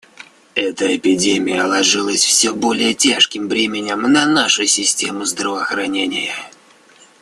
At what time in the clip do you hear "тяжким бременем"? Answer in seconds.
2.95-4.01